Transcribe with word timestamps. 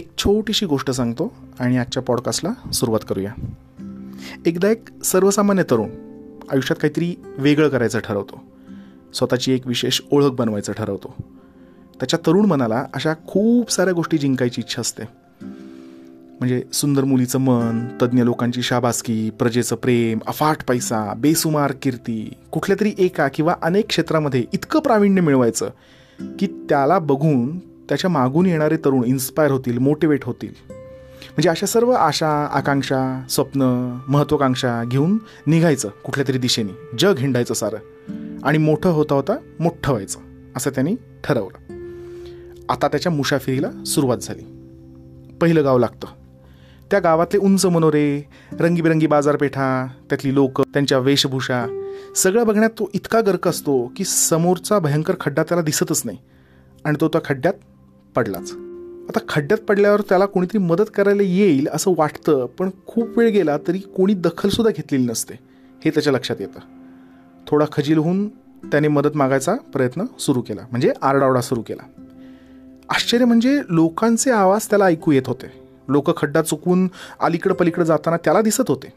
एक 0.00 0.10
छोटीशी 0.18 0.66
गोष्ट 0.66 0.90
सांगतो 0.90 1.32
आणि 1.58 1.78
आजच्या 1.78 2.02
पॉडकास्टला 2.02 2.70
सुरुवात 2.72 3.00
करूया. 3.08 3.32
एकदा 4.46 4.68
एक 4.68 5.04
सर्वसामान्य 5.04 5.62
तरुण 5.62 5.88
आयुष्यात 6.52 6.80
काहीतरी 6.82 7.14
वेगळं 7.38 7.68
करायचं 7.68 7.98
ठरवतो. 7.98 8.44
स्वतःची 9.14 9.52
एक 9.52 9.66
विशेष 9.66 10.00
ओळख 10.10 10.30
बनवायचं 10.30 10.72
ठरवतो. 10.72 11.14
त्याच्या 12.00 12.18
तरुण 12.26 12.44
मनाला 12.44 12.86
अशा 12.94 13.14
खूप 13.26 13.70
साऱ्या 13.70 13.94
गोष्टी 13.94 14.18
जिंकायची 14.18 14.60
इच्छा 14.60 14.80
असते. 14.80 15.02
म्हणजे 16.40 16.62
सुंदर 16.72 17.04
मुलीचं 17.04 17.38
मन 17.38 17.86
तज्ज्ञ 18.02 18.22
लोकांची 18.22 18.62
शाबासकी 18.62 19.30
प्रजेचं 19.30 19.76
प्रेम 19.76 20.18
अफाट 20.26 20.56
पैसा 20.68 21.14
बेसुमार 21.14 21.72
कीर्ती 21.82 22.32
कुठल्या 22.50 22.76
तरी 22.80 22.92
एका 22.98 23.28
किंवा 23.28 23.54
अनेक 23.62 23.86
क्षेत्रामध्ये 23.86 24.44
इतकं 24.52 24.80
प्रावीण्य 24.80 25.22
मिळवायचं 25.22 25.70
की 26.38 26.46
त्याला 26.46 26.98
बघून 26.98 27.58
त्याच्या 27.90 28.10
मागून 28.10 28.46
येणारे 28.46 28.76
तरुण 28.76 29.04
इन्स्पायर 29.04 29.50
होतील 29.50 29.78
मोटिवेट 29.78 30.24
होतील. 30.24 30.52
म्हणजे 31.30 31.48
अशा 31.48 31.66
सर्व 31.66 31.90
आशा 31.90 32.44
आकांक्षा 32.44 33.22
स्वप्न 33.30 33.62
महत्वाकांक्षा 34.08 34.84
घेऊन 34.84 35.18
निघायचं 35.46 35.88
कुठल्या 36.04 36.24
तरी 36.28 36.38
दिशेने. 36.38 36.96
जग 36.98 37.18
हिंडायचं 37.18 37.54
सारं. 37.54 37.76
आणि 38.42 38.58
मोठं 38.58 38.90
होता 38.90 39.14
होता 39.14 39.36
मोठं 39.60 39.92
व्हायचं 39.92 40.18
असं 40.56 40.70
त्यांनी 40.70 40.94
ठरवलं. 41.24 41.58
आता 42.68 42.88
त्याच्या 42.88 43.12
मुसाफिरीला 43.12 43.84
सुरुवात 43.86 44.18
झाली. 44.18 44.42
पहिलं 45.40 45.64
गाव 45.64 45.78
लागतं. 45.78 46.06
त्या 46.90 46.98
गावातले 46.98 47.38
उंच 47.38 47.66
मनोरे 47.66 48.28
रंगीबिरंगी 48.52 49.06
बाजारपेठा 49.06 49.86
त्यातली 50.08 50.34
लोक 50.34 50.60
त्यांच्या 50.60 50.98
वेशभूषा 50.98 51.66
सगळं 52.16 52.46
बघण्यात 52.46 52.70
तो 52.70 52.90
इतका 52.94 53.20
गर्क 53.20 53.48
असतो 53.48 53.92
की 53.96 54.04
समोरचा 54.04 54.78
भयंकर 54.78 55.14
खड्डा 55.20 55.42
त्याला 55.42 55.62
दिसतच 55.62 56.02
नाही. 56.04 56.18
आणि 56.84 56.96
तो 57.00 57.08
त्या 57.08 57.20
खड्ड्यात 57.24 57.54
पडलाच. 58.14 58.52
आता 59.08 59.18
खड्ड्यात 59.28 59.64
पडल्यावर 59.64 60.00
त्याला 60.00 60.26
कोणीतरी 60.26 60.58
मदत 60.58 60.90
करायला 60.94 61.22
येईल 61.22 61.68
असं 61.72 61.94
वाटतं 61.96 62.46
पण 62.46 62.70
खूप 62.86 63.18
वेळ 63.18 63.30
गेला 63.30 63.56
तरी 63.58 63.78
कोणी 63.78 64.14
दखलसुद्धा 64.14 64.72
घेतलेली 64.76 65.04
नसते 65.04 65.34
हे 65.84 65.90
त्याच्या 65.90 66.12
लक्षात 66.12 66.36
येतं. 66.40 66.60
थोडा 67.46 67.64
खजील 67.72 67.98
होऊन 67.98 68.28
त्याने 68.64 68.88
मदत 68.88 69.16
मागायचा 69.16 69.54
प्रयत्न 69.54 70.04
सुरू 70.18 70.40
केला 70.40 70.60
म्हणजे 70.70 70.92
आरडाओरडा 71.02 71.40
सुरू 71.40 71.62
केला. 71.62 71.82
आश्चर्य 72.88 73.24
म्हणजे 73.24 73.60
लोकांचे 73.68 74.30
आवाज 74.30 74.66
त्याला 74.70 74.84
ऐकू 74.84 75.12
येत 75.12 75.22
होते. 75.26 75.46
लोक 75.88 76.16
खड्डा 76.16 76.42
चुकवून 76.42 76.88
अलीकडं 77.20 77.54
पलीकडं 77.54 77.84
जाताना 77.84 78.16
त्याला 78.16 78.42
दिसत 78.42 78.64
होते. 78.68 78.92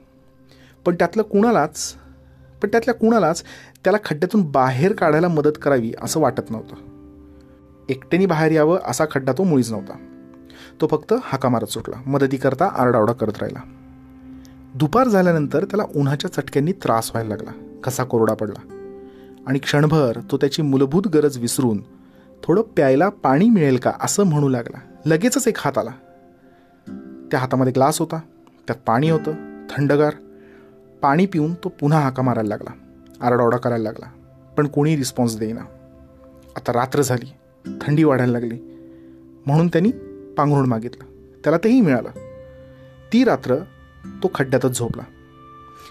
पण 0.86 0.96
त्यातलं 0.96 1.24
कुणालाच 1.24 1.94
पण 2.62 2.70
त्यातल्या 2.70 2.94
कुणालाच 2.94 3.44
त्याला 3.84 3.98
खड्ड्यातून 4.06 4.52
बाहेर 4.52 4.94
काढायला 4.94 5.28
मदत 5.28 5.58
करावी 5.62 5.94
असं 6.02 6.20
वाटत 6.20 6.52
नव्हतं. 6.52 6.93
एकट्याने 7.90 8.26
बाहेर 8.26 8.52
यावं 8.52 8.78
असा 8.88 9.06
खड्डा 9.12 9.34
तो 9.34 9.44
मुळीच 9.44 9.72
नव्हता. 9.72 9.94
तो 10.82 10.88
फक्त 10.88 11.14
हाका 11.24 11.50
मारत 11.50 11.66
सुटला. 11.66 11.96
मदतीकरता 12.06 12.66
आरडाओरडा 12.66 13.14
करत 13.14 13.34
राहिला. 13.42 13.60
दुपार 14.76 15.08
झाल्यानंतर 15.08 15.64
त्याला 15.64 15.84
उन्हाच्या 15.96 16.34
चटक्यांनी 16.34 16.72
त्रास 16.72 17.12
व्हायला 17.12 17.36
लागला. 17.36 17.80
कसा 17.84 18.04
कोरडा 18.04 18.34
पडला. 18.34 18.80
आणि 19.48 19.60
क्षणभर 19.60 20.18
तो 20.32 20.38
त्याची 20.38 20.62
मूलभूत 20.62 21.08
गरज 21.08 21.38
विसरून 21.38 21.84
थोडं 22.44 22.62
प्यायला 22.62 23.10
पाणी 23.10 23.50
मिळेल 23.50 23.78
का 23.78 23.92
असं 24.02 24.24
म्हणू 24.24 24.50
लागला. 24.50 24.80
लगेचच 25.06 25.48
एक 25.48 25.58
हात 25.60 25.78
आला. 25.78 25.92
त्या 27.32 27.40
हातामध्ये 27.40 27.74
ग्लास 27.74 28.00
होता. 28.00 28.20
त्यात 28.68 28.80
पाणी 28.86 29.10
होतं. 29.10 29.32
थंडगार. 29.70 30.14
पाणी 31.02 31.26
पिऊन 31.26 31.54
तो 31.54 31.70
पुन्हा 31.70 32.00
हाका 32.00 32.24
मारायला 32.24 32.48
लागला. 32.48 32.72
आरडाओरडा 33.22 33.58
करायला 33.58 33.84
लागला. 33.84 34.06
पण 34.58 34.68
कोणी 34.68 34.96
रिस्पॉन्स 34.96 35.38
देईना. 35.38 35.62
आता 36.56 36.74
रात्र 36.74 37.02
झाली. 37.02 37.34
थंडी 37.66 38.04
वाढायला 38.04 38.32
लागली. 38.32 38.58
म्हणून 39.46 39.68
त्यांनी 39.68 39.92
पांघरूण 40.38 40.66
मागितलं. 40.66 41.04
त्याला 41.44 41.58
तेही 41.58 41.82
मिळालं. 41.82 42.10
ती 43.14 43.24
रात्र 43.24 43.56
तो 44.24 44.32
खड्ड्यातच 44.36 44.78
झोपला. 44.78 45.04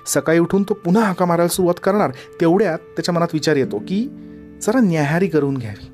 सकाळी 0.07 0.39
उठून 0.39 0.63
तो 0.63 0.75
पुन्हा 0.75 1.03
हाका 1.03 1.25
मारायला 1.25 1.49
सुरुवात 1.49 1.81
करणार 1.83 2.11
तेवढ्यात 2.41 2.79
त्याच्या 2.79 3.15
मनात 3.15 3.29
विचार 3.33 3.57
येतो 3.57 3.79
की 3.79 4.09
जरा 4.63 4.81
न्याहारी 4.81 5.29
करून 5.29 5.57
घ्यावी. 5.57 5.89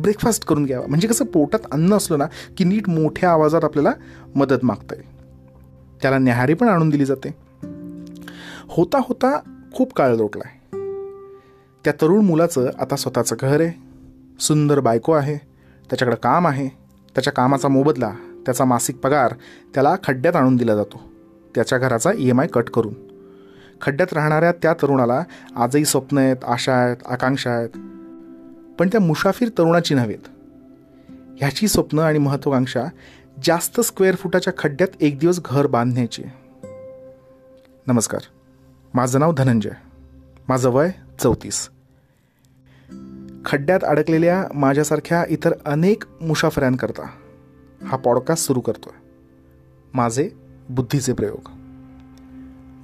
ब्रेकफास्ट 0.00 0.44
करून 0.44 0.64
घ्यावा. 0.64 0.86
म्हणजे 0.86 1.08
कसं 1.08 1.24
पोटात 1.24 1.58
अन्न 1.72 1.94
असलं 1.94 2.18
ना 2.18 2.26
की 2.56 2.64
नीट 2.64 2.88
मोठ्या 2.88 3.30
आवाजात 3.30 3.64
आपल्याला 3.64 3.92
मदत 4.34 4.64
मागता 4.64 4.94
येईल 4.94 5.18
त्याला 6.02 6.18
न्याहारी 6.18 6.54
पण 6.54 6.68
आणून 6.68 6.88
दिली 6.88 7.04
जाते. 7.04 7.28
होता 8.68 8.98
होता 8.98 9.40
खूप 9.74 9.92
काळ 9.92 10.14
लोटला 10.14 10.42
आहे 10.46 10.58
त्या 11.84 11.92
तरुण 11.92 12.24
मुलाचं 12.24 12.70
आता 12.78 12.96
स्वतःचं 12.96 13.36
घर 13.40 13.60
आहे. 13.60 13.87
सुंदर 14.40 14.80
बायको 14.80 15.12
आहे 15.12 15.36
त्याच्याकडं 15.90 16.16
काम 16.16 16.46
आहे 16.46 16.68
त्याच्या 17.14 17.32
कामाचा 17.32 17.68
मोबदला 17.68 18.12
त्याचा 18.46 18.64
मासिक 18.64 18.96
पगार 18.96 19.34
त्याला 19.74 19.96
खड्ड्यात 20.04 20.36
आणून 20.36 20.56
दिला 20.56 20.76
जातो. 20.76 21.00
त्याच्या 21.54 21.78
घराचा 21.78 22.10
ई 22.18 22.28
एम 22.28 22.40
आय 22.40 22.46
कट 22.46 22.70
करून. 22.70 22.94
खड्ड्यात 23.80 24.12
राहणाऱ्या 24.12 24.52
त्या 24.52 24.74
तरुणाला 24.74 25.24
आजही 25.56 25.84
स्वप्न 25.84 26.18
आहेत 26.18 26.36
आशा 26.44 26.72
आहेत 26.72 26.96
आकांक्षा 27.06 27.50
आहेत. 27.50 27.68
पण 28.78 28.88
त्या 28.88 29.00
मुसाफिर 29.00 29.48
तरुणाची 29.48 29.94
नव्हेत. 29.94 30.28
ह्याची 31.38 31.68
स्वप्न 31.68 31.98
आणि 31.98 32.18
महत्वाकांक्षा 32.18 32.84
जास्त 33.44 33.80
स्क्वेअर 33.80 34.14
फुटाच्या 34.14 34.52
खड्ड्यात 34.58 34.88
एक 35.00 35.18
दिवस 35.18 35.40
घर 35.44 35.66
बांधण्याची. 35.66 36.22
नमस्कार. 37.86 38.20
माझं 38.94 39.20
नाव 39.20 39.32
धनंजय. 39.32 39.70
माझं 40.48 40.70
वय 40.70 40.90
चौतीस. 41.18 41.68
खड्ड्यात 43.48 43.80
अडकलेल्या 43.82 44.44
माझ्यासारख्या 44.54 45.24
इतर 45.28 45.52
अनेक 45.64 46.04
मुसाफऱ्यांकरता 46.20 47.10
हा 47.86 47.96
पॉडकास्ट 47.96 48.46
सुरू 48.46 48.60
करतोय. 48.60 48.98
माझे 49.94 50.30
बुद्धीचे 50.68 51.12
प्रयोग. 51.12 51.48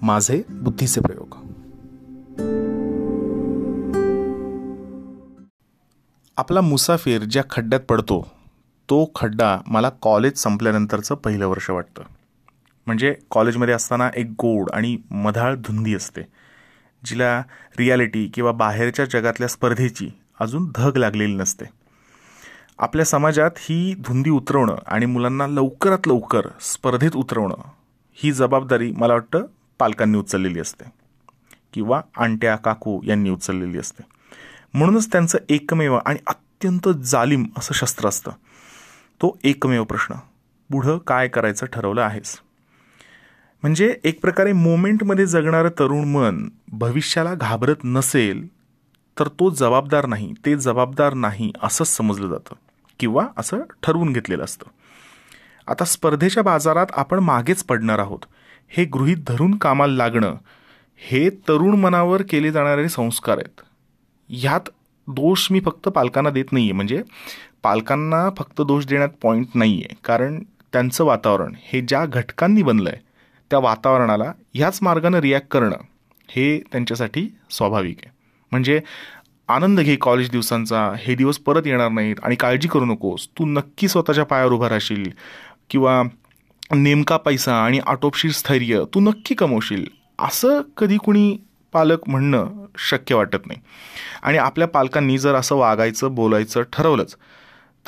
माझे 0.03 0.42
बुद्धीचे 0.50 1.00
प्रयोग. 1.00 1.34
आपला 6.36 6.60
मुसाफिर 6.60 7.22
ज्या 7.22 7.42
खड्ड्यात 7.50 7.80
पडतो 7.80 8.30
तो 8.91 9.10
खड्डा 9.14 9.58
मला 9.66 9.91
कॉलेज 10.03 10.38
संपल्यानंतरचं 10.38 11.14
पहिलं 11.14 11.47
वर्ष 11.47 11.70
वाटतं. 11.70 12.03
म्हणजे 12.86 13.14
कॉलेजमध्ये 13.30 13.74
असताना 13.74 14.10
एक 14.16 14.26
गोड 14.26 14.70
आणि 14.72 14.97
मधाळ 15.10 15.54
धुंदी 15.54 15.94
असते 15.94 16.22
जिला 17.04 17.42
रियालिटी 17.78 18.30
किंवा 18.34 18.53
बाहेरच्या 18.53 19.04
जगातल्या 19.04 19.48
स्पर्धेची 19.48 20.10
अजून 20.41 20.72
धग 20.75 20.97
लागलेली 20.97 21.34
नसते. 21.34 21.65
आपल्या 22.78 23.05
समाजात 23.05 23.50
ही 23.56 23.95
धुंदी 23.95 24.31
उतरवणं 24.31 24.77
आणि 24.87 25.06
मुलांना 25.06 25.47
लवकरात 25.47 25.99
लवकर 26.06 26.43
स्पर्धेत 26.61 27.17
उतरवणं 27.17 27.55
ही 28.15 28.33
जबाबदारी 28.33 28.93
मला 28.93 29.12
वाटतं 29.12 29.47
पालकांनी 29.78 30.19
उचललेली 30.19 30.61
असते. 30.61 30.84
किंवा 31.72 32.03
आंट्या 32.17 32.56
काकू 32.56 33.00
यांनी 33.05 33.31
उचललेली 33.31 33.78
असते. 33.78 34.03
म्हणूनच 34.78 35.12
त्यांचं 35.12 35.39
एकमेव 35.49 35.99
आणि 36.06 36.19
अत्यंत 36.27 36.89
जालिम 36.89 37.45
असं 37.56 37.75
शस्त्र 37.75 38.09
असतं. 38.09 38.31
तो 39.22 39.39
एकमेव 39.45 39.84
प्रश्न. 39.84 40.15
पुढं 40.72 40.99
काय 40.99 41.28
करायचं 41.28 41.66
ठरवलं 41.66 42.03
आहेस? 42.03 42.39
म्हणजे 43.62 43.97
एक 44.05 44.21
प्रकारे 44.21 44.53
मोमेंटमध्ये 44.53 45.27
जगणारं 45.27 45.69
तरुण 45.69 46.09
मन 46.09 46.49
भविष्याला 46.72 47.34
घाबरत 47.34 47.77
नसेल 47.84 48.47
तर 49.19 49.28
तो 49.28 49.50
जबाबदार 49.50 50.06
नाही 50.06 50.32
ते 50.47 50.56
जबाबदार 50.56 51.14
नाही 51.14 51.52
असंच 51.62 51.88
समजलं 51.88 52.28
जातं 52.28 52.54
किंवा 53.00 53.26
असं 53.36 53.60
ठरवून 53.82 54.12
घेतलेलं 54.12 54.44
असतं. 54.44 54.66
आता 55.69 55.84
स्पर्धेच्या 55.84 56.42
बाजारात 56.42 56.86
आपण 56.92 57.19
मागेच 57.19 57.64
पडणार 57.64 57.98
आहोत. 57.98 58.19
हे 58.69 58.84
गृहीत 58.84 59.16
धरून 59.28 59.56
कामाला 59.58 59.94
लागणं 59.94 60.34
हे 61.00 61.28
तरुण 61.48 61.74
मनावर 61.74 62.22
केले 62.22 62.53
जाणारे 62.53 62.88
संस्कार 62.88 63.38
आहेत. 63.38 63.60
ह्यात 64.28 64.68
दोष 65.09 65.47
मी 65.50 65.60
फक्त 65.60 65.89
पालकांना 65.89 66.30
देत 66.30 66.53
नाही 66.53 66.65
आहे 66.65 66.72
म्हणजे 66.72 67.03
पालकांना 67.62 68.28
फक्त 68.39 68.62
दोष 68.62 68.86
देण्यात 68.86 69.09
पॉईंट 69.22 69.47
नाही 69.54 69.83
आहे 69.83 69.97
कारण 70.04 70.42
त्यांचं 70.72 71.04
वातावरण 71.04 71.54
हे 71.62 71.80
ज्या 71.80 72.04
घटकांनी 72.06 72.62
बनलं 72.62 72.91
आहे 72.91 73.00
त्या 73.50 73.59
वातावरणाला 73.59 74.33
ह्याच 74.54 74.78
मार्गानं 74.83 75.18
रिॲक्ट 75.18 75.48
करणं 75.48 75.77
हे 76.28 76.59
त्यांच्यासाठी 76.72 77.28
स्वाभाविक 77.50 77.98
आहे. 78.04 78.14
म्हणजे 78.54 78.80
आनंद 79.48 79.80
घे 79.80 79.97
कॉलेज 79.97 80.30
दिवसांचा. 80.30 80.92
हे 80.98 81.15
दिवस 81.15 81.39
परत 81.39 81.66
येणार 81.66 81.89
नाहीत 81.89 82.16
आणि 82.22 82.36
काळजी 82.36 82.68
करू 82.68 82.84
नकोस. 82.84 83.27
तू 83.39 83.47
नक्की 83.47 83.89
स्वतःच्या 83.89 84.24
पायावर 84.24 84.53
उभा 84.53 84.68
राहशील. 84.68 85.10
किंवा 85.71 86.03
नेमका 86.74 87.16
पैसा 87.16 87.54
आणि 87.65 87.80
आटोपशीर 87.86 88.30
स्थैर्य 88.30 88.83
तू 88.95 89.01
नक्की 89.01 89.34
कमवशील. 89.34 89.84
असं 90.18 90.60
कधी 90.77 90.97
कुणी 90.97 91.36
पालक 91.72 92.09
म्हणणं 92.09 92.65
शक्य 92.78 93.15
वाटत 93.15 93.47
नाही. 93.47 93.60
आणि 94.22 94.39
आपल्या 94.39 94.68
पालकांनी 94.68 95.18
जर 95.18 95.34
असं 95.34 95.56
वागायचं 95.56 96.15
बोलायचं 96.15 96.62
ठरवलंच 96.72 97.16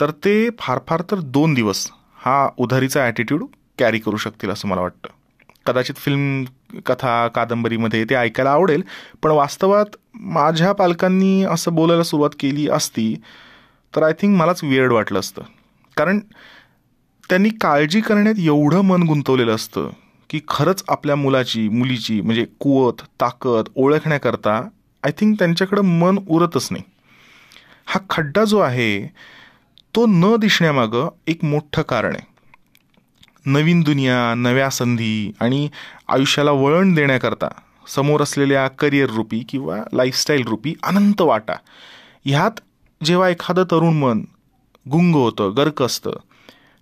तर 0.00 0.10
ते 0.10 0.48
फार 0.58 0.78
फार 0.86 1.02
तर 1.10 1.20
दोन 1.20 1.54
दिवस 1.54 1.90
हा 2.18 2.48
उधारीचा 2.56 3.04
ॲटिट्यूड 3.04 3.44
कॅरी 3.78 3.98
करू 3.98 4.16
शकतील 4.16 4.50
असं 4.50 4.68
मला 4.68 4.80
वाटतं. 4.80 5.08
कदाचित 5.66 5.94
फिल्म 5.94 6.44
कथा 6.86 7.26
कादंबरीमध्ये 7.28 8.04
ते 8.04 8.14
ऐकायला 8.14 8.50
आवडेल 8.50 8.82
पण 9.22 9.30
वास्तवात 9.30 9.96
माझ्या 10.14 10.72
पालकांनी 10.72 11.42
असं 11.44 11.74
बोलायला 11.74 12.02
सुरुवात 12.02 12.30
केली 12.40 12.68
असती 12.68 13.14
तर 13.94 14.02
आय 14.02 14.12
थिंक 14.12 14.36
मलाच 14.38 14.64
विअर्ड 14.64 14.92
वाटलं 14.92 15.18
असतं. 15.18 15.42
कारण 15.96 16.18
त्यांनी 17.28 17.48
काळजी 17.60 18.00
करण्यात 18.00 18.38
एवढं 18.38 18.80
मन 18.80 19.02
गुंतवलेलं 19.02 19.54
असतं 19.54 19.88
की 20.30 20.40
खरंच 20.48 20.84
आपल्या 20.88 21.16
मुलाची 21.16 21.68
मुलीची 21.68 22.20
म्हणजे 22.20 22.44
कुवत 22.60 23.02
ताकद 23.20 23.68
ओळखण्याकरता 23.74 24.60
आय 25.02 25.12
थिंक 25.18 25.38
त्यांच्याकडं 25.38 25.82
मन 25.98 26.18
उरतच 26.28 26.68
नाही. 26.70 26.84
हा 27.86 28.00
खड्डा 28.10 28.44
जो 28.44 28.58
आहे 28.58 29.06
तो 29.94 30.06
न 30.06 30.36
दिसण्यामागं 30.36 31.08
एक 31.26 31.44
मोठं 31.44 31.82
कारण 31.82 32.14
आहे. 32.14 32.35
नवीन 33.46 33.80
दुनिया 33.80 34.34
नव्या 34.34 34.70
संधी 34.70 35.32
आणि 35.40 35.68
आयुष्याला 36.08 36.50
वळण 36.50 36.94
देण्याकरता 36.94 37.48
समोर 37.88 38.22
असलेल्या 38.22 38.68
करिअर 38.68 39.10
रूपी 39.10 39.40
किंवा 39.40 39.76
लाईफस्टाईल 39.92 40.46
रूपी 40.46 40.74
अनंत 40.82 41.20
वाटा. 41.20 41.54
ह्यात 42.24 42.60
जेव्हा 43.04 43.28
एखादं 43.28 43.64
तरुण 43.64 43.94
मन 43.94 44.24
गुंग 44.90 45.14
होतं 45.14 45.52
गर्क 45.56 45.82
असतं 45.82 46.10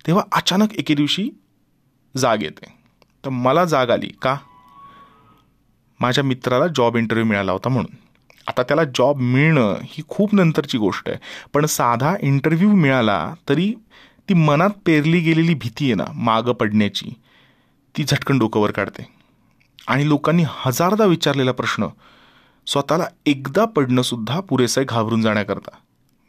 तेव्हा 0.07 0.25
अचानक 0.33 0.75
एके 0.75 0.95
दिवशी 0.95 1.31
जाग 2.17 2.43
येते. 2.43 2.67
तर 3.25 3.31
मला 3.31 3.65
जाग 3.65 3.91
आली 3.91 4.11
का? 4.23 4.37
माझ्या 6.01 6.25
मित्राला 6.25 6.67
जॉब 6.67 6.97
इंटरव्ह्यू 6.97 7.29
मिळाला 7.29 7.53
होता 7.53 7.69
म्हणून. 7.69 7.97
आता 8.47 8.63
त्याला 8.63 8.85
जॉब 8.85 9.17
मिळणं 9.17 9.77
ही 9.83 10.03
खूप 10.09 10.35
नंतरची 10.35 10.79
गोष्ट 10.79 11.09
आहे. 11.09 11.19
पण 11.53 11.67
साधा 11.67 12.15
इंटरव्ह्यू 12.21 12.73
मिळाला 12.73 13.35
तरी 13.49 13.75
ती 14.29 14.35
मनात 14.35 14.71
पेरली 14.87 15.21
गेलेली 15.21 15.55
भीती 15.55 15.85
आहे 15.85 15.95
ना 15.95 16.05
मागं 16.15 16.53
पडण्याची 16.53 17.11
ती 17.95 18.05
झटकन 18.05 18.39
डोकंवर 18.39 18.71
काढते. 18.71 19.07
आणि 19.89 20.09
लोकांनी 20.09 20.45
हजारदा 20.49 21.05
विचारलेला 21.05 21.53
प्रश्न 21.53 21.87
स्वतःला 22.67 23.05
एकदा 23.27 23.65
पडणं 23.65 24.03
सुद्धा 24.03 24.41
पुरेसं 24.41 24.81
आहे 24.81 24.87
घाबरून 24.87 25.23
जाण्याकरता 25.23 25.77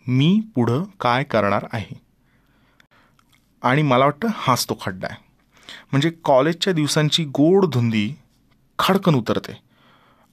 मी 0.07 0.39
पुढं 0.55 0.83
काय 0.99 1.23
करणार 1.23 1.65
आहे? 1.73 1.95
आणि 3.63 3.81
मला 3.81 4.05
वाटतं 4.05 4.27
हाच 4.35 4.65
तो 4.69 4.77
खड्डा 4.81 5.07
आहे. 5.09 5.23
म्हणजे 5.91 6.11
कॉलेजच्या 6.23 6.73
दिवसांची 6.73 7.23
गोड 7.25 7.65
धुंदी 7.65 8.09
खडकन 8.79 9.15
उतरते. 9.15 9.59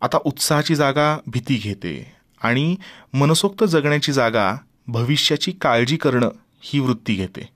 आता 0.02 0.18
उत्साहाची 0.24 0.74
जागा 0.74 1.18
भीती 1.26 1.54
घेते 1.54 2.12
आणि 2.42 2.76
मनसोक्त 3.12 3.64
जगण्याची 3.64 4.12
जागा 4.12 4.56
भविष्याची 4.88 5.52
काळजी 5.52 5.96
करणं 5.96 6.28
ही 6.62 6.80
वृत्ती 6.80 7.14
घेते. 7.14 7.48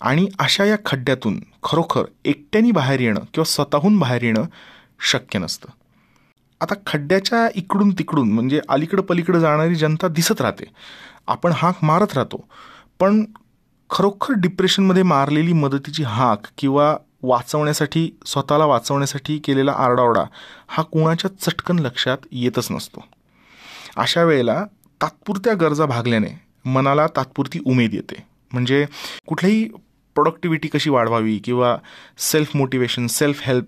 आणि 0.00 0.28
अशा 0.38 0.64
या 0.64 0.76
खड्ड्यातून 0.86 1.40
खरोखर 1.62 2.02
एकट्याने 2.24 2.70
बाहेर 2.70 3.00
येणं 3.00 3.20
किंवा 3.20 3.44
स्वतःहून 3.44 3.98
बाहेर 3.98 4.22
येणं 4.22 4.42
शक्य 5.00 5.38
नसतं. 5.38 5.68
आता 6.60 6.74
खड्ड्याच्या 6.86 7.48
इकडून 7.54 7.90
तिकडून 7.90 8.32
म्हणजे 8.32 8.60
अलीकडं 8.68 9.02
पलीकडं 9.02 9.38
जाणारी 9.38 9.74
जनता 9.74 10.08
दिसत 10.08 10.40
राहते. 10.40 10.64
आपण 11.26 11.52
हाक 11.54 11.74
मारत 11.82 12.14
राहतो. 12.14 12.44
पण 13.00 13.24
खरोखर 13.90 14.34
डिप्रेशनमध्ये 14.36 15.02
मारलेली 15.02 15.52
मदतीची 15.52 16.02
हाक 16.02 16.38
किंवा 16.58 16.96
वाचवण्यासाठी 17.22 18.18
स्वतःला 18.26 18.64
वाचवण्यासाठी 18.64 19.38
केलेला 19.38 19.72
आरडाओरडा 19.72 20.24
हा 20.68 20.82
कुणाच्या 20.82 21.30
चटकन 21.40 21.78
लक्षात 21.78 22.18
येतच 22.32 22.72
नसतो. 22.72 23.04
अशा 23.96 24.22
वेळेला 24.22 24.64
तात्पुरत्या 25.02 25.54
गरजा 25.54 25.86
भागल्याने 25.86 26.49
मनाला 26.64 27.06
तात्पुरती 27.06 27.58
उमेद 27.66 27.94
येते. 27.94 28.22
म्हणजे 28.52 28.86
कुठल्याही 29.26 29.64
प्रोडक्टिव्हिटी 30.14 30.68
कशी 30.68 30.90
वाढवावी 30.90 31.38
किंवा 31.38 31.76
सेल्फ 32.18 32.56
मोटिवेशन 32.56 33.06
सेल्फ 33.06 33.40
हेल्प 33.42 33.64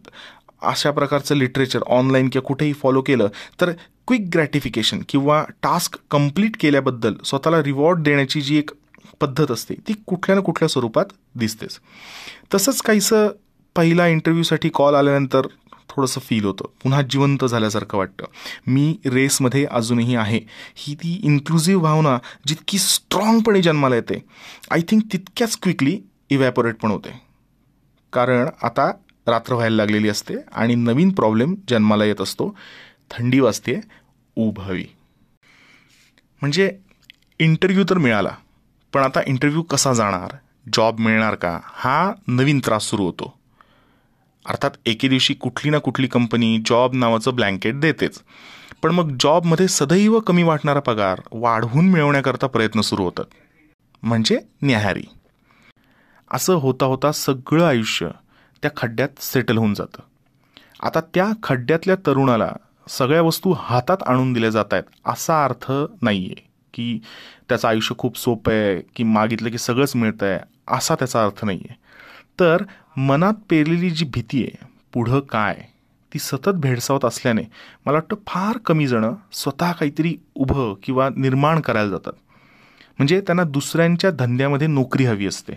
अशा 0.62 0.90
प्रकारचं 0.90 1.34
लिटरेचर 1.34 1.80
ऑनलाईन 1.86 2.28
किंवा 2.28 2.46
कुठेही 2.46 2.72
फॉलो 2.72 3.02
केलं 3.02 3.28
तर 3.60 3.72
क्विक 4.06 4.28
ग्रॅटिफिकेशन 4.32 5.00
किंवा 5.08 5.44
टास्क 5.62 5.98
कंप्लीट 6.10 6.56
केल्याबद्दल 6.60 7.14
स्वतःला 7.24 7.62
रिवॉर्ड 7.62 8.02
देण्याची 8.02 8.40
जी 8.40 8.58
एक 8.58 8.70
पद्धत 9.20 9.50
असते 9.50 9.74
ती 9.88 9.92
कुठल्या 10.06 10.36
ना 10.36 10.42
कुठल्या 10.42 10.68
स्वरूपात 10.68 11.04
दिसतेच. 11.34 11.78
तसंच 12.54 12.82
काहीसं 12.82 13.28
पहिला 13.76 14.06
इंटरव्ह्यूसाठी 14.06 14.68
कॉल 14.68 14.94
आल्यानंतर 14.94 15.46
थोडंसं 15.96 16.20
फील 16.20 16.44
होतं. 16.44 16.64
पुन्हा 16.82 17.02
जिवंत 17.02 17.44
झाल्यासारखं 17.44 17.98
वाटतं. 17.98 18.24
मी 18.66 18.98
रेसमध्ये 19.06 19.66
अजूनही 19.70 20.16
आहे. 20.16 20.40
ही 20.74 20.94
ती 20.94 21.20
इन्क्लुझिव्ह 21.24 21.82
भावना 21.82 22.18
जितकी 22.46 22.78
स्ट्रॉंगपणे 22.78 23.62
जन्माला 23.62 23.94
येते 23.94 24.24
आय 24.70 24.80
थिंक 24.88 25.02
तितक्याच 25.12 25.58
क्विकली 25.62 26.00
इव्हॅपोरेट 26.30 26.76
पण 26.76 26.90
होते. 26.90 27.22
कारण 28.12 28.48
आता 28.62 28.90
रात्र 29.26 29.54
व्हायला 29.54 29.76
लागलेली 29.76 30.08
असते 30.08 30.34
आणि 30.52 30.74
नवीन 30.74 31.10
प्रॉब्लेम 31.10 31.54
जन्माला 31.68 32.04
येत 32.04 32.20
असतो. 32.20 32.56
थंडी 33.10 33.40
वाजते 33.40 33.80
उभावी. 34.36 34.84
म्हणजे 36.40 36.78
इंटरव्ह्यू 37.38 37.84
तर 37.90 37.98
मिळाला 37.98 38.36
पण 38.92 39.02
आता 39.02 39.20
इंटरव्ह्यू 39.26 39.62
कसा 39.62 39.92
जाणार? 39.92 40.36
जॉब 40.72 40.98
मिळणार 40.98 41.34
का? 41.34 41.60
हा 41.64 42.12
नवीन 42.28 42.60
त्रास 42.66 42.82
सुरू 42.82 43.04
होतो. 43.04 43.41
अर्थात 44.46 44.70
एके 44.86 45.08
दिवशी 45.08 45.34
कुठली 45.34 45.70
ना 45.70 45.78
कुठली 45.78 46.06
कंपनी 46.06 46.58
जॉब 46.66 46.94
नावाचं 46.94 47.34
ब्लँकेट 47.34 47.80
देतेच. 47.80 48.22
पण 48.82 48.90
मग 48.90 49.16
जॉबमध्ये 49.20 49.68
सदैव 49.68 50.20
कमी 50.20 50.42
वाटणारा 50.42 50.80
पगार 50.80 51.20
वाढवून 51.32 51.88
मिळवण्याकरता 51.90 52.46
प्रयत्न 52.46 52.80
सुरू 52.80 53.04
होतात. 53.04 53.24
म्हणजे 54.02 54.38
न्याहारी. 54.62 55.02
असं 56.30 56.54
होता 56.54 56.86
होता 56.86 57.12
सगळं 57.12 57.64
आयुष्य 57.64 58.08
त्या 58.62 58.70
खड्ड्यात 58.76 59.22
सेटल 59.22 59.56
होऊन 59.56 59.74
जातं. 59.74 60.02
आता 60.82 61.00
त्या 61.14 61.26
खड्ड्यातल्या 61.42 61.96
तरुणाला 62.06 62.52
सगळ्या 62.88 63.22
वस्तू 63.22 63.54
हातात 63.58 63.96
आणून 64.06 64.32
दिल्या 64.32 64.50
जात 64.50 64.72
आहेत 64.72 64.84
असा 65.04 65.44
अर्थ 65.44 65.72
नाही 66.02 66.24
आहे 66.26 66.50
की 66.74 66.98
त्याचं 67.48 67.68
आयुष्य 67.68 67.94
खूप 67.98 68.18
सोपं 68.18 68.52
आहे 68.52 68.80
की 68.96 69.04
मागितलं 69.04 69.50
की 69.50 69.58
सगळंच 69.58 69.96
मिळतं 69.96 70.26
आहे 70.26 70.38
असा 70.68 70.94
त्याचा 70.94 71.24
अर्थ 71.24 71.44
नाही 71.44 71.60
आहे 71.70 71.74
तर 72.40 72.62
मनात 72.96 73.32
पेरलेली 73.50 73.90
जी 73.90 74.04
भीती 74.04 74.42
आहे 74.42 74.66
पुढं 74.92 75.20
काय 75.20 75.56
ती 76.14 76.18
सतत 76.18 76.48
भेडसावत 76.48 77.04
असल्याने 77.04 77.42
मला 77.86 77.92
वाटतं 77.92 78.16
फार 78.26 78.58
कमी 78.58 78.86
जणं 78.86 79.14
स्वतः 79.32 79.72
काहीतरी 79.72 80.16
उभं 80.34 80.74
किंवा 80.82 81.08
निर्माण 81.16 81.60
करायला 81.60 81.90
जातात. 81.90 82.12
म्हणजे 82.98 83.20
त्यांना 83.20 83.44
दुसऱ्यांच्या 83.44 84.10
धंद्यामध्ये 84.10 84.66
नोकरी 84.66 85.04
हवी 85.04 85.26
असते. 85.26 85.52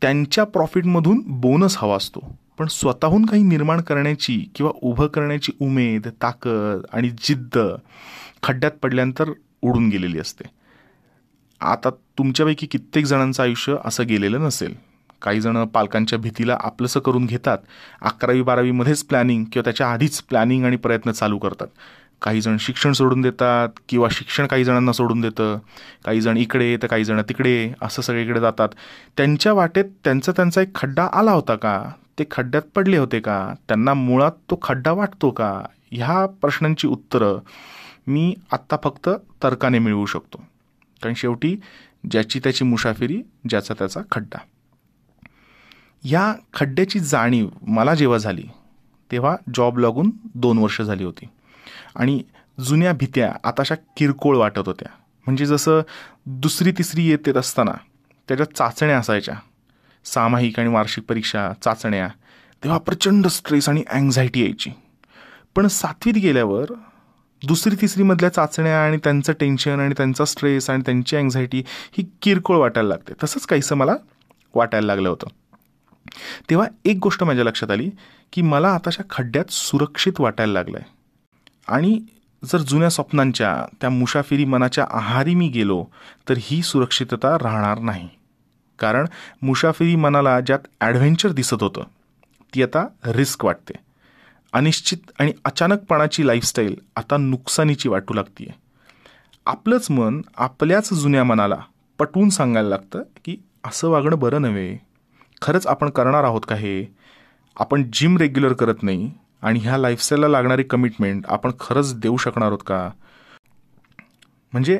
त्यांच्या 0.00 0.44
प्रॉफिटमधून 0.44 1.22
बोनस 1.26 1.76
हवा 1.78 1.96
असतो. 1.96 2.38
पण 2.58 2.66
स्वतःहून 2.66 3.26
काही 3.26 3.42
निर्माण 3.42 3.80
करण्याची 3.80 4.50
किंवा 4.54 4.72
उभं 4.82 5.06
करण्याची 5.06 5.52
उमेद 5.60 6.08
ताकद 6.22 6.80
आणि 6.92 7.10
जिद्द 7.10 7.58
खड्ड्यात 8.42 8.72
पडल्यानंतर 8.72 9.30
उडून 9.62 9.88
गेलेली 9.88 10.18
असते. 10.18 10.44
आता 11.60 11.90
तुमच्यापैकी 11.90 12.66
कित्येक 12.66 13.04
जणांचं 13.04 13.42
आयुष्य 13.42 13.76
असं 13.84 14.06
गेलेलं 14.06 14.40
नसेल. 14.40 14.89
काही 15.22 15.40
जण 15.40 15.64
पालकांच्या 15.64 16.18
भीतीला 16.18 16.58
आपलंसं 16.60 17.00
करून 17.00 17.26
घेतात. 17.26 17.58
अकरावी 18.02 18.42
बारावीमध्येच 18.42 19.04
प्लॅनिंग 19.04 19.44
किंवा 19.44 19.64
त्याच्या 19.64 19.92
आधीच 19.92 20.22
प्लॅनिंग 20.22 20.64
आणि 20.64 20.76
प्रयत्न 20.76 21.10
चालू 21.10 21.38
करतात. 21.38 21.66
काही 22.22 22.40
जण 22.40 22.56
शिक्षण 22.60 22.92
सोडून 22.92 23.20
देतात 23.20 23.68
किंवा 23.88 24.08
शिक्षण 24.10 24.46
काही 24.46 24.64
जणांना 24.64 24.92
सोडून 24.92 25.20
देतं. 25.20 25.58
काही 26.04 26.20
जण 26.20 26.36
इकडे 26.36 26.76
तर 26.76 26.86
काही 26.86 27.04
जण 27.04 27.20
तिकडे 27.20 27.72
असं 27.82 28.02
सगळीकडे 28.02 28.40
जातात. 28.40 28.68
त्यांच्या 29.16 29.52
वाटेत 29.52 29.84
त्यांचा 30.04 30.32
त्यांचा 30.32 30.60
एक 30.60 30.74
खड्डा 30.74 31.08
आला 31.12 31.32
होता 31.32 31.56
का? 31.56 31.84
ते 32.18 32.24
खड्ड्यात 32.30 32.62
पडले 32.62 32.96
होते 32.96 33.20
का? 33.20 33.54
त्यांना 33.68 33.94
मुळात 33.94 34.32
तो 34.50 34.58
खड्डा 34.62 34.92
वाटतो 34.92 35.30
का? 35.30 35.62
ह्या 35.90 36.26
प्रश्नांची 36.26 36.86
उत्तरं 36.86 37.38
मी 38.06 38.34
आत्ता 38.52 38.76
फक्त 38.84 39.08
तर्काने 39.42 39.78
मिळवू 39.78 40.06
शकतो. 40.06 40.38
कारण 41.02 41.14
शेवटी 41.14 41.56
ज्याची 42.10 42.38
त्याची 42.38 42.64
मुसाफिरी 42.64 43.22
ज्याचा 43.48 43.74
त्याचा 43.74 44.00
खड्डा. 44.12 44.38
या 46.04 46.34
खड्ड्याची 46.54 47.00
जाणीव 47.00 47.48
मला 47.62 47.94
जेव्हा 47.94 48.18
झाली 48.18 48.42
तेव्हा 49.12 49.36
जॉब 49.54 49.78
लागून 49.78 50.10
दोन 50.34 50.58
वर्ष 50.58 50.82
झाली 50.82 51.04
होती. 51.04 51.28
आणि 51.96 52.22
जुन्या 52.60 52.92
भीत्या 52.92 53.32
आताशा 53.44 53.74
किरकोळ 53.74 54.36
वाटत 54.36 54.62
होत्या. 54.66 54.92
म्हणजे 55.26 55.46
जसं 55.46 55.80
दुसरी 56.26 56.72
तिसरी 56.72 57.08
येत 57.08 57.36
असताना 57.36 57.72
त्याच्यात 58.28 58.56
चाचण्या 58.56 58.98
असायच्या. 58.98 59.34
सामायिक 60.04 60.58
आणि 60.58 60.68
वार्षिक 60.68 61.04
परीक्षा 61.04 61.52
चाचण्या 61.64 62.08
तेव्हा 62.64 62.78
प्रचंड 62.78 63.26
स्ट्रेस 63.26 63.68
आणि 63.68 63.84
अँझायटी 63.90 64.42
यायची. 64.42 64.70
पण 65.56 65.66
सातवीत 65.66 66.14
गेल्यावर 66.14 66.64
दुसरी 67.46 67.76
तिसरीमधल्या 67.80 68.28
चाचण्या 68.28 68.84
आणि 68.84 68.96
त्यांचं 68.96 69.32
टेन्शन 69.32 69.80
आणि 69.80 69.94
त्यांचा 69.96 70.24
स्ट्रेस 70.24 70.70
आणि 70.70 70.82
त्यांची 70.86 71.16
अँझायटी 71.16 71.62
ही 71.68 72.10
किरकोळ 72.22 72.56
वाटायला 72.56 72.88
लागते. 72.88 73.12
तसंच 73.24 73.46
काहीसं 73.46 73.76
मला 73.76 73.94
वाटायला 74.54 74.86
लागलं 74.86 75.08
होतं. 75.08 75.26
तेव्हा 76.50 76.66
एक 76.84 76.98
गोष्ट 77.02 77.24
माझ्या 77.24 77.44
लक्षात 77.44 77.70
आली 77.70 77.90
की 78.32 78.42
मला 78.42 78.68
आताशा 78.68 79.02
खड्ड्यात 79.10 79.50
सुरक्षित 79.50 80.20
वाटायला 80.20 80.52
लागलं 80.52 80.78
आहे 80.78 80.92
आणि 81.68 81.98
जर 82.42 82.58
जुन्या 82.58 82.88
स्वप्नांच्या 82.90 83.54
त्या 83.80 83.90
मुसाफिरी 83.90 84.44
मनाच्या 84.44 84.86
आहारी 84.90 85.34
मी 85.34 85.48
गेलो 85.48 85.84
तर 86.28 86.34
ही 86.38 86.62
सुरक्षितता 86.62 87.36
राहणार 87.38 87.78
नाही. 87.78 88.08
कारण 88.78 89.06
मुसाफिरी 89.42 89.96
मनाला 89.96 90.40
ज्यात 90.40 90.66
ॲडव्हेंचर 90.80 91.32
दिसत 91.32 91.62
होतं 91.62 91.82
ती 92.54 92.62
आता 92.62 92.86
रिस्क 93.06 93.44
वाटते. 93.44 93.74
अनिश्चित 94.52 95.10
आणि 95.18 95.32
अचानकपणाची 95.44 96.26
लाईफस्टाईल 96.26 96.74
आता 96.96 97.16
नुकसानीची 97.16 97.88
वाटू 97.88 98.14
लागते 98.14 98.54
आपलंच 99.46 99.90
मन 99.90 100.20
आपल्याच 100.36 100.92
जुन्या 100.92 101.24
मनाला 101.24 101.58
पटवून 101.98 102.28
सांगायला 102.28 102.68
लागतं 102.68 103.02
की 103.24 103.36
असं 103.64 103.88
वागणं 103.88 104.18
बरं 104.18 104.42
नव्हे. 104.42 104.76
खरंच 105.42 105.66
आपण 105.66 105.90
करणार 105.90 106.24
आहोत 106.24 106.40
का 106.48 106.54
हे? 106.54 106.84
आपण 107.56 107.90
जिम 107.92 108.16
रेग्युलर 108.16 108.52
करत 108.52 108.82
नाही 108.82 109.12
आणि 109.42 109.60
ह्या 109.60 109.78
लाईफस्टाईलला 109.78 110.28
लागणारी 110.28 110.62
कमिटमेंट 110.62 111.26
आपण 111.28 111.50
खरंच 111.60 111.98
देऊ 111.98 112.16
शकणार 112.16 112.48
आहोत 112.48 112.58
का? 112.66 112.90
म्हणजे 114.52 114.78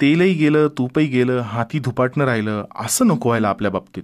तेलही 0.00 0.32
गेलं 0.32 0.68
तूपही 0.78 1.06
गेलं 1.06 1.40
हाती 1.40 1.78
धुपाटणं 1.78 2.24
राहिलं 2.24 2.64
असं 2.76 3.06
नको 3.06 3.28
व्हायला 3.28 3.48
आपल्या 3.48 3.70
बाबतीत. 3.70 4.02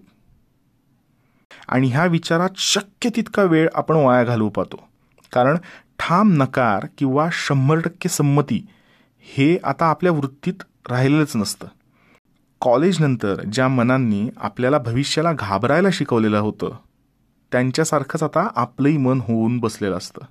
आणि 1.68 1.88
ह्या 1.88 2.04
विचारात 2.04 2.50
शक्य 2.56 3.11
तितका 3.16 3.42
वेळ 3.42 3.68
आपण 3.75 3.96
वाया 3.96 4.25
घालवू 4.25 4.49
पाहतो. 4.49 4.88
कारण 5.32 5.58
ठाम 5.99 6.42
नकार 6.42 6.87
किंवा 6.99 7.28
शंभर 7.32 7.80
टक्के 7.80 8.08
संमती 8.08 8.66
हे 9.20 9.58
आता 9.64 9.87
आपल्या 9.87 10.12
वृत्तीत 10.12 10.62
राहिलेलंच 10.90 11.37
नसतं. 11.37 11.66
कॉलेजनंतर 12.61 13.40
ज्या 13.52 13.68
मनांनी 13.68 14.28
आपल्याला 14.37 14.78
भविष्याला 14.78 15.32
घाबरायला 15.32 15.88
शिकवलेलं 15.92 16.38
होतं 16.38 16.76
त्यांच्यासारखंच 17.52 18.23
आता 18.23 18.49
आपलंही 18.56 18.96
मन 18.96 19.20
होऊन 19.20 19.58
बसलेलं 19.58 19.96
असतं. 19.96 20.25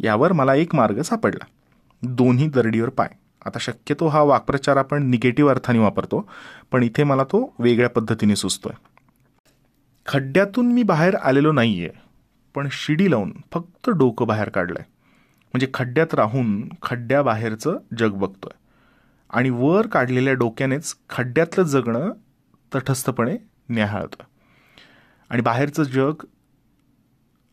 यावर 0.00 0.32
मला 0.32 0.54
एक 0.54 0.74
मार्ग 0.74 1.00
सापडला. 1.02 1.44
दोन्ही 2.02 2.48
दरडीवर 2.48 2.88
पाय. 2.88 3.08
आता 3.46 3.58
शक्यतो 3.60 4.06
हा 4.06 4.22
वाक्प्रचार 4.22 4.76
आपण 4.76 5.02
निगेटिव्ह 5.02 5.50
अर्थाने 5.50 5.78
वापरतो 5.78 6.26
पण 6.70 6.82
इथे 6.82 7.04
मला 7.04 7.24
तो 7.24 7.54
वेगळ्या 7.58 7.90
पद्धतीने 7.90 8.36
सुचतो 8.36 8.68
आहे 8.68 8.90
खड्ड्यातून 10.06 10.72
मी 10.72 10.82
बाहेर 10.82 11.14
आलेलो 11.16 11.52
नाही 11.52 11.84
आहे 11.84 12.00
पण 12.54 12.68
शिडी 12.72 13.10
लावून 13.10 13.32
फक्त 13.52 13.90
डोकं 13.90 14.26
बाहेर 14.26 14.48
काढलं 14.48 14.78
आहे 14.78 14.90
म्हणजे 15.54 15.66
खड्ड्यात 15.74 16.14
राहून 16.14 16.68
खड्ड्याबाहेरचं 16.82 17.76
जग 17.98 18.10
बघतो 18.10 18.48
आहे 18.52 18.60
आणि 19.32 19.50
वर 19.50 19.86
काढलेल्या 19.86 20.34
डोक्यानेच 20.34 20.94
खड्ड्यातलं 21.10 21.64
जगणं 21.64 22.12
तटस्थपणे 22.74 23.36
न्याहाळतं. 23.68 24.22
आणि 25.30 25.42
बाहेरचं 25.42 25.82
जग 25.82 26.12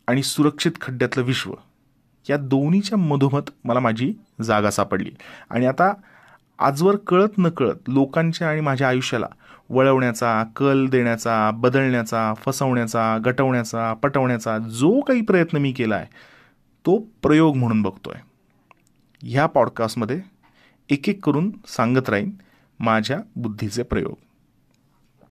आणि 0.06 0.22
सुरक्षित 0.22 0.72
खड्ड्यातलं 0.80 1.22
विश्व 1.22 1.52
या 2.30 2.36
दोन्हीच्या 2.36 2.98
मधोमध 2.98 3.50
मला 3.64 3.80
माझी 3.80 4.14
जागा 4.42 4.70
सापडली. 4.70 5.10
आणि 5.50 5.66
आता 5.66 5.92
आजवर 6.58 6.96
कळत 6.96 7.38
न 7.38 7.48
कळत 7.48 7.88
लोकांच्या 7.88 8.48
आणि 8.48 8.60
माझ्या 8.60 8.88
आयुष्याला 8.88 9.26
वळवण्याचा 9.68 10.44
कल 10.56 10.86
देण्याचा 10.86 11.50
बदलण्याचा 11.54 12.34
फसवण्याचा 12.34 13.18
गटवण्याचा 13.24 13.94
पटवण्याचा 13.94 14.58
जो 14.58 15.00
काही 15.00 15.20
प्रयत्न 15.20 15.56
मी 15.56 15.72
केला 15.72 15.96
आहे 15.96 16.06
तो 16.86 16.98
प्रयोग 17.22 17.56
म्हणून 17.56 17.82
बघतोय. 17.82 18.20
ह्या 19.22 19.46
पॉडकास्टमध्ये 19.46 20.20
एक 20.90 21.08
एक 21.08 21.24
करून 21.24 21.52
सांगत 21.68 22.08
राहीन 22.08 22.30
माझ्या 22.80 23.20
बुद्धीचे 23.36 23.82
प्रयोग. 23.82 24.14